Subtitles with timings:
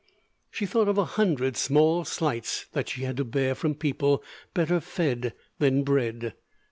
[0.49, 4.79] She thought of a hundred small slights that she had to bear from people better
[4.79, 6.33] fed than bred.